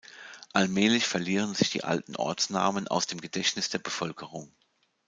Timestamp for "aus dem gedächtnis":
2.87-3.69